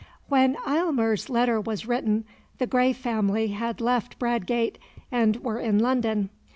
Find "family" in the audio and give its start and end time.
2.91-3.49